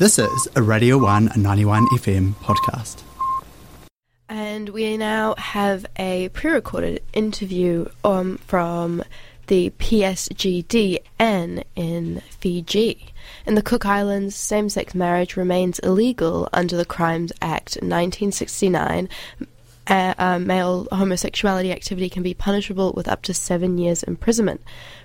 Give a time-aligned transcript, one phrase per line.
[0.00, 3.02] This is a Radio 1 91 FM podcast.
[4.30, 9.02] And we now have a pre recorded interview um, from
[9.48, 13.12] the PSGDN in Fiji.
[13.44, 19.06] In the Cook Islands, same sex marriage remains illegal under the Crimes Act 1969.
[19.86, 24.62] Uh, uh, male homosexuality activity can be punishable with up to seven years imprisonment.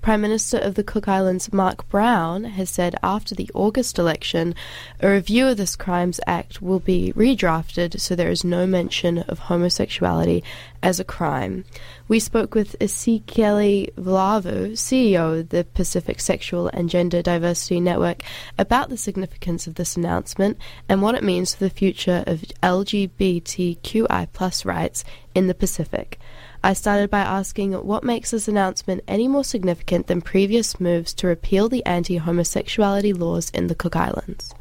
[0.00, 4.54] Prime Minister of the Cook Islands, Mark Brown, has said after the August election,
[5.00, 9.38] a review of this Crimes Act will be redrafted so there is no mention of
[9.38, 10.42] homosexuality
[10.82, 11.64] as a crime.
[12.06, 18.22] We spoke with Isikeli Vulavou, CEO of the Pacific Sexual and Gender Diversity Network,
[18.56, 20.58] about the significance of this announcement
[20.88, 26.18] and what it means for the future of LGBTQI rights in the Pacific.
[26.62, 31.28] I started by asking what makes this announcement any more significant than previous moves to
[31.28, 34.54] repeal the anti homosexuality laws in the Cook Islands.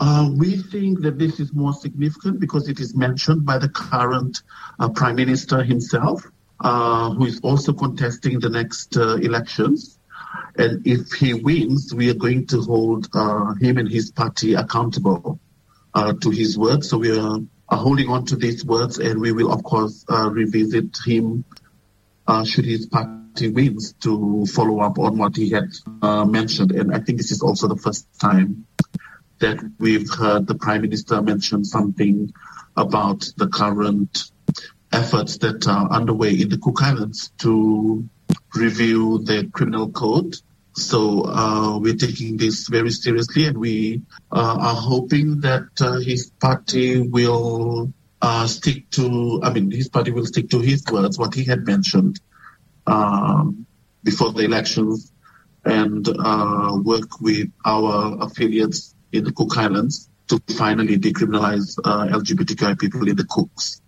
[0.00, 4.42] Uh, we think that this is more significant because it is mentioned by the current
[4.80, 6.26] uh, Prime Minister himself,
[6.60, 9.98] uh, who is also contesting the next uh, elections.
[10.56, 15.38] And if he wins, we are going to hold uh, him and his party accountable
[15.94, 16.88] uh, to his words.
[16.88, 17.38] So we are
[17.76, 21.44] holding on to these words, and we will, of course, uh, revisit him
[22.26, 25.70] uh, should his party wins to follow up on what he had
[26.02, 26.72] uh, mentioned.
[26.72, 28.66] And I think this is also the first time
[29.38, 32.32] that we've heard the Prime Minister mention something
[32.76, 34.30] about the current
[34.92, 38.08] efforts that are underway in the Cook Islands to
[38.54, 40.36] review the criminal code
[40.74, 46.30] so uh, we're taking this very seriously, and we uh, are hoping that uh, his
[46.40, 47.92] party will
[48.22, 49.40] uh, stick to.
[49.42, 52.20] I mean, his party will stick to his words, what he had mentioned
[52.86, 53.66] um,
[54.02, 55.12] before the elections,
[55.64, 62.78] and uh, work with our affiliates in the Cook Islands to finally decriminalize uh, LGBTQI
[62.78, 63.81] people in the Cooks.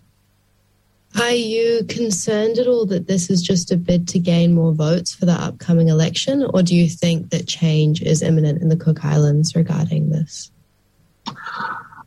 [1.20, 5.14] Are you concerned at all that this is just a bid to gain more votes
[5.14, 9.04] for the upcoming election, or do you think that change is imminent in the Cook
[9.04, 10.50] Islands regarding this?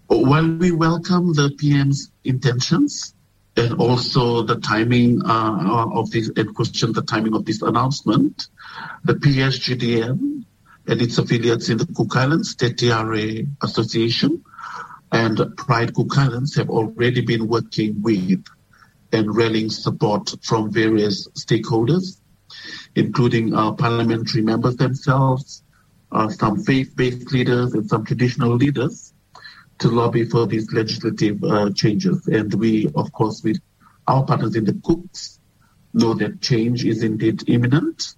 [0.10, 3.14] Well, we welcome the PM's intentions
[3.56, 8.48] and also the timing uh, of this and question the timing of this announcement.
[9.06, 10.44] The PSGDN
[10.88, 14.44] and its affiliates in the Cook Islands, the TRA Association,
[15.14, 18.44] and Pride Cook Islands have already been working with
[19.12, 22.20] and rallying support from various stakeholders,
[22.96, 25.64] including uh, parliamentary members themselves,
[26.12, 29.14] uh, some faith-based leaders, and some traditional leaders
[29.80, 32.28] to lobby for these legislative uh, changes.
[32.28, 33.60] And we, of course, with
[34.08, 35.40] our partners in the Cooks,
[35.94, 38.16] know that change is indeed imminent.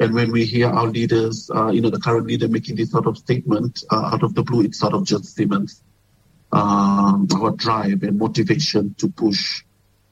[0.00, 3.06] And when we hear our leaders, uh, you know, the current leader making this sort
[3.06, 5.82] of statement uh, out of the blue, it sort of just cements
[6.52, 9.64] um, our drive and motivation to push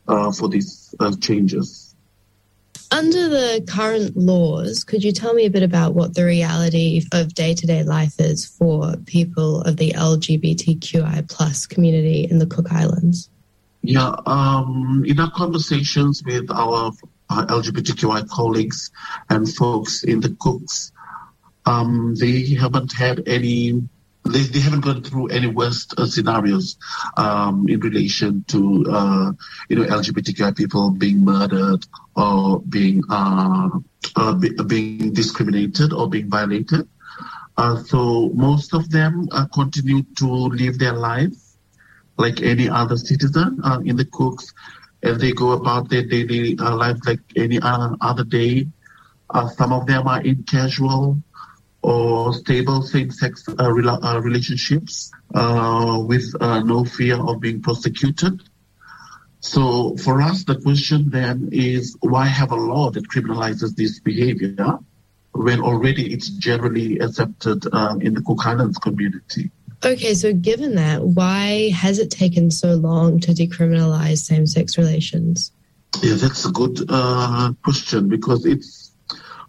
[0.08, 1.94] uh, for these uh, changes.
[2.92, 7.34] Under the current laws, could you tell me a bit about what the reality of
[7.34, 12.70] day to day life is for people of the LGBTQI plus community in the Cook
[12.70, 13.28] Islands?
[13.82, 16.92] Yeah, um, in our conversations with our,
[17.30, 18.90] our, LGBTQI colleagues
[19.30, 20.92] and folks in the Cooks,
[21.66, 23.88] um, they haven't had any
[24.26, 26.76] they, they haven't gone through any worst uh, scenarios
[27.16, 29.32] um, in relation to uh,
[29.68, 33.68] you know LGBTQI people being murdered or being uh,
[34.16, 36.88] uh be, being discriminated or being violated.
[37.56, 41.58] Uh, so most of them uh, continue to live their lives
[42.18, 44.52] like any other citizen in the Cooks,
[45.02, 48.66] and they go about their daily life like any other day.
[49.56, 51.20] some of them are in casual
[51.86, 58.42] or stable same-sex uh, rela- uh, relationships uh, with uh, no fear of being prosecuted.
[59.38, 64.80] So for us, the question then is why have a law that criminalizes this behavior
[65.30, 67.64] when already it's generally accepted
[68.02, 69.52] in the Cook Islands community?
[69.84, 75.52] Okay, so given that, why has it taken so long to decriminalize same-sex relations?
[76.02, 78.85] Yeah, that's a good uh, question because it's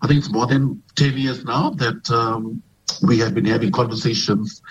[0.01, 2.61] I think it's more than 10 years now that um,
[3.01, 4.61] we have been having conversations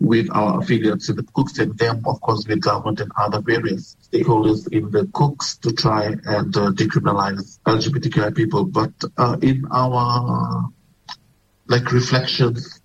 [0.00, 3.96] with our affiliates in the Cooks and them, of course, with government and other various
[4.00, 8.64] stakeholders in the Cooks to try and uh, decriminalize LGBTQI people.
[8.64, 10.70] But uh, in our
[11.66, 12.80] like reflections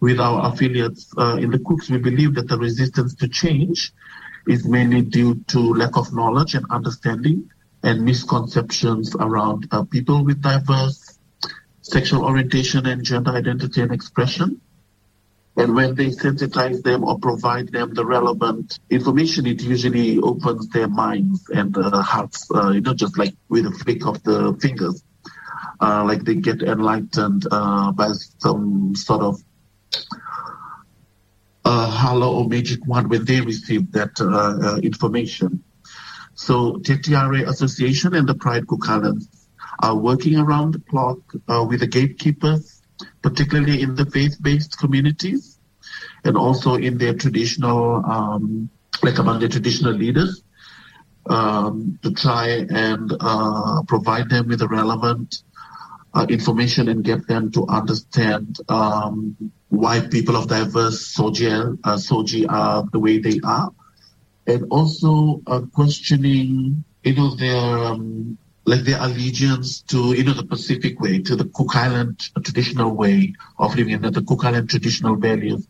[0.00, 3.92] with our affiliates uh, in the Cooks, we believe that the resistance to change
[4.46, 7.50] is mainly due to lack of knowledge and understanding
[7.82, 11.15] and misconceptions around uh, people with diverse
[11.86, 14.60] sexual orientation and gender identity and expression.
[15.56, 20.88] And when they sensitize them or provide them the relevant information, it usually opens their
[20.88, 25.02] minds and uh, hearts, uh, you know, just like with a flick of the fingers.
[25.80, 29.40] Uh, like they get enlightened uh, by some sort of
[31.64, 35.62] uh, halo or magic wand when they receive that uh, information.
[36.34, 39.28] So TTRA Association and the Pride Islands
[39.80, 41.18] are working around the clock
[41.68, 42.76] with the gatekeepers
[43.22, 45.58] particularly in the faith-based communities
[46.24, 48.68] and also in their traditional, um,
[49.02, 50.42] like among the traditional leaders,
[51.28, 55.42] um, to try and uh, provide them with the relevant
[56.14, 59.36] uh, information and get them to understand um,
[59.68, 63.70] why people of diverse SOGI, uh, SOGI are the way they are,
[64.46, 70.44] and also uh, questioning, you know, their um, like their allegiance to, you know, the
[70.44, 75.16] Pacific way, to the Cook Island traditional way of living, and the Cook Island traditional
[75.16, 75.66] values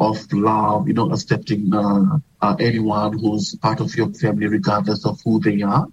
[0.00, 5.20] of love, you know, accepting uh, uh, anyone who's part of your family, regardless of
[5.24, 5.86] who they are.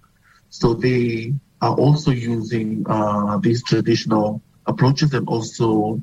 [0.48, 6.02] So they are also using uh, these traditional approaches and also,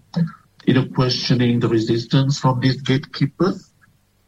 [0.66, 3.74] you know, questioning the resistance from these gatekeepers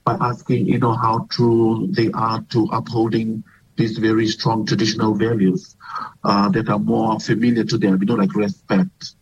[0.03, 3.43] by asking, you know, how true they are to upholding
[3.79, 5.77] these very strong traditional values
[6.25, 9.15] uh, that are more familiar to them, you know, like respect,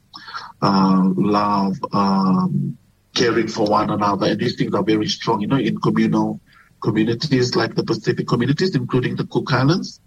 [0.63, 2.75] uh, love, um,
[3.13, 4.25] caring for one another.
[4.25, 6.41] And these things are very strong, you know, in communal
[6.81, 10.01] communities like the Pacific communities, including the Cook Islands.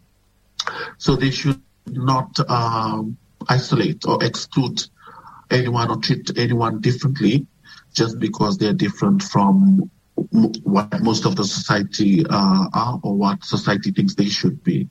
[0.99, 3.17] So they should not um,
[3.49, 4.82] isolate or exclude
[5.49, 7.47] anyone or treat anyone differently
[7.94, 9.88] just because they're different from
[10.62, 14.88] what most of the society uh, are or what society thinks they should be.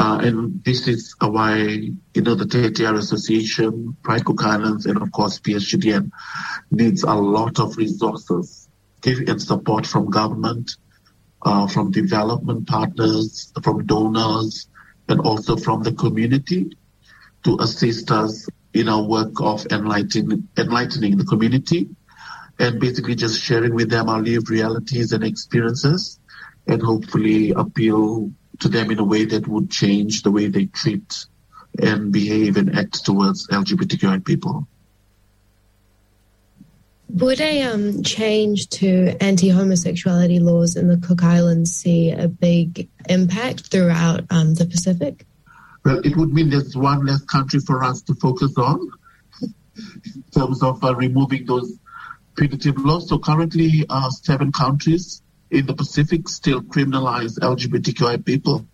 [0.00, 5.10] Uh, and this is why, you know, the TTR Association, Pride Cook Islands, and of
[5.10, 6.10] course PSGDN
[6.70, 8.68] needs a lot of resources
[9.00, 10.76] give and support from government,
[11.42, 14.68] uh, from development partners, from donors,
[15.08, 16.76] and also from the community
[17.44, 21.88] to assist us in our work of enlightening, enlightening the community
[22.58, 26.18] and basically just sharing with them our lived realities and experiences
[26.66, 31.26] and hopefully appeal to them in a way that would change the way they treat
[31.80, 34.66] and behave and act towards LGBTQI people.
[37.10, 42.88] Would a um, change to anti homosexuality laws in the Cook Islands see a big
[43.08, 45.24] impact throughout um, the Pacific?
[45.84, 48.90] Well, it would mean there's one less country for us to focus on
[49.40, 51.78] in terms of uh, removing those
[52.38, 53.08] punitive laws.
[53.08, 58.66] So currently, uh, seven countries in the Pacific still criminalize LGBTQI people.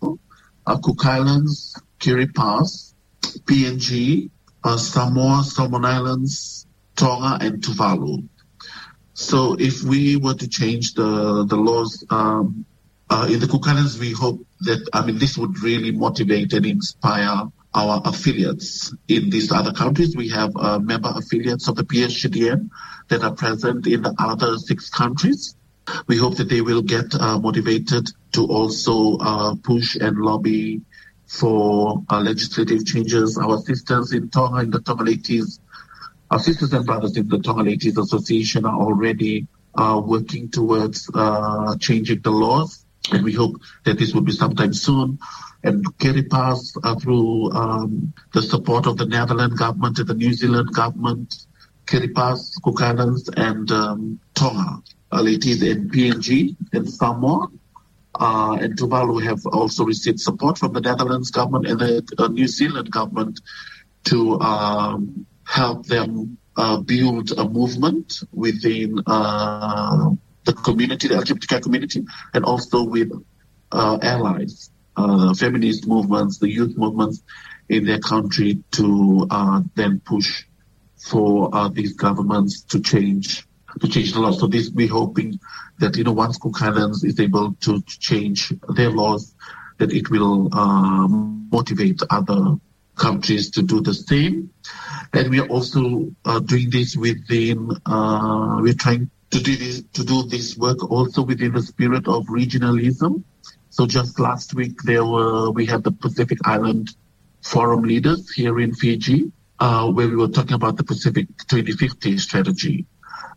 [0.67, 2.93] Uh, Cook Islands, Kiribati,
[3.45, 4.29] PNG,
[4.63, 8.27] uh, Samoa, Solomon Islands, Tonga, and Tuvalu.
[9.13, 12.65] So if we were to change the, the laws um,
[13.09, 16.65] uh, in the Cook Islands, we hope that, I mean, this would really motivate and
[16.65, 17.43] inspire
[17.75, 20.15] our affiliates in these other countries.
[20.15, 22.69] We have uh, member affiliates of the PSGDN
[23.09, 25.55] that are present in the other six countries.
[26.07, 30.81] We hope that they will get uh, motivated to also uh, push and lobby
[31.27, 33.37] for uh, legislative changes.
[33.37, 35.59] Our sisters in Tonga, in the Tonga Leitis,
[36.31, 41.75] our sisters and brothers in the Tonga Leitis Association are already uh, working towards uh,
[41.77, 45.19] changing the laws, and we hope that this will be sometime soon
[45.65, 50.69] and Kiribati uh, through um, the support of the Netherlands government and the New Zealand
[50.73, 51.47] government,
[51.85, 54.81] Kiribati, Cook Islands, and um, Tonga.
[55.11, 57.47] Uh, it is in PNG and Samoa.
[58.17, 62.47] Uh, and Tuvalu have also received support from the Netherlands government and the uh, New
[62.47, 63.41] Zealand government
[64.05, 70.11] to um, help them uh, build a movement within uh,
[70.45, 73.11] the community, the LGBTQ community, and also with
[73.73, 77.23] uh, allies uh, feminist movements, the youth movements
[77.69, 80.45] in their country to uh, then push
[80.97, 83.47] for uh, these governments to change
[83.81, 84.31] to change the law.
[84.31, 85.39] So this we're hoping
[85.79, 89.35] that you know once Islands is able to change their laws,
[89.77, 92.55] that it will uh, motivate other
[92.95, 94.49] countries to do the same.
[95.13, 97.71] And we are also uh, doing this within.
[97.85, 102.25] Uh, we're trying to do this to do this work also within the spirit of
[102.27, 103.23] regionalism.
[103.75, 106.95] So just last week, there were we had the Pacific Island
[107.41, 112.85] Forum leaders here in Fiji, uh, where we were talking about the Pacific 2050 strategy,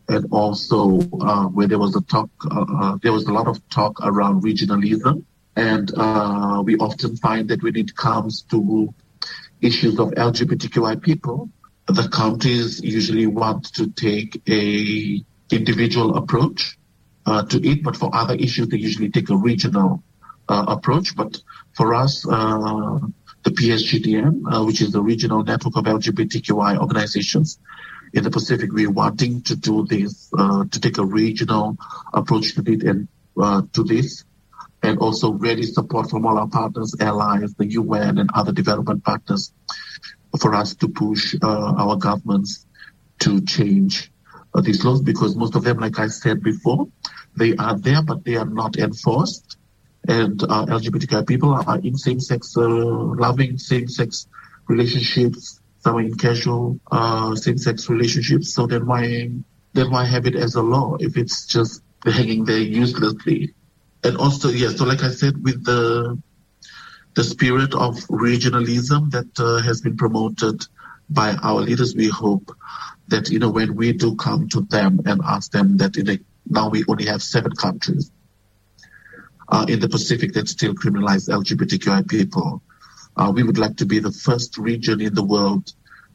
[0.08, 3.68] and also uh, where there was a talk, uh, uh there was a lot of
[3.68, 5.24] talk around regionalism,
[5.56, 8.94] and uh, we often find that when it comes to
[9.60, 11.50] issues of LGBTQI people,
[11.88, 16.78] the countries usually want to take a individual approach
[17.26, 20.04] uh, to it, but for other issues, they usually take a regional
[20.48, 21.16] approach.
[21.16, 21.38] But
[21.74, 22.98] for us, uh,
[23.44, 27.58] the PSGDN, uh, which is the regional network of LGBTQI organizations
[28.12, 31.76] in the Pacific, we're wanting to do this, uh, to take a regional
[32.12, 33.08] approach to it and
[33.40, 34.24] uh, to this,
[34.82, 39.52] and also ready support from all our partners, allies, the UN, and other development partners
[40.40, 42.66] for us to push our governments
[43.20, 44.10] to change
[44.62, 46.88] these laws because most of them, like I said before,
[47.36, 49.56] they are there, but they are not enforced.
[50.08, 50.80] And uh,
[51.26, 54.26] people are in same-sex uh, loving same-sex
[54.66, 55.60] relationships.
[55.80, 58.54] Some are in casual uh, same-sex relationships.
[58.54, 59.30] So then why
[59.74, 63.54] then why have it as a law if it's just hanging there uselessly?
[64.02, 64.70] And also, yeah.
[64.70, 66.18] So like I said, with the
[67.12, 70.64] the spirit of regionalism that uh, has been promoted
[71.10, 72.50] by our leaders, we hope
[73.08, 76.16] that you know when we do come to them and ask them that you know,
[76.46, 78.10] now we only have seven countries
[79.48, 82.62] uh, in the Pacific that still criminalize LGBTQI people.
[83.16, 85.72] Uh, we would like to be the first region in the world,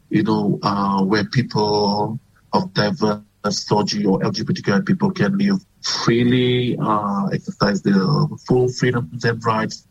[0.10, 2.20] you know, uh, where people
[2.54, 8.06] of diverse SOGI or LGBTQI people can live freely, uh, exercise their
[8.48, 9.86] full freedoms and rights,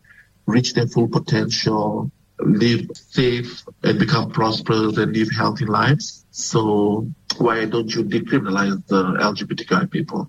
[0.47, 6.25] reach their full potential, live safe and become prosperous and live healthy lives.
[6.31, 7.09] So
[7.39, 10.29] why don't you decriminalize the LGBTQI people?